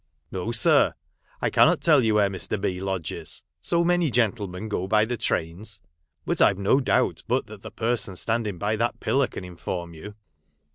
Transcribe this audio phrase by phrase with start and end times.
[0.31, 0.95] "No, sir,
[1.43, 2.59] I cannot tell you where Mr.
[2.59, 2.81] B.
[2.81, 5.79] lodges— so many gentlemen go by the trains;
[6.25, 9.93] but I have no doubt but that the person standing by that pillar caa inform
[9.93, 10.15] you."